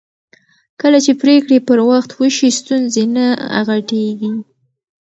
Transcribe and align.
کله 0.81 0.99
چې 1.05 1.11
پرېکړې 1.21 1.57
پر 1.67 1.79
وخت 1.89 2.09
وشي 2.19 2.49
ستونزې 2.59 3.03
نه 3.15 3.25
غټېږي 3.67 4.31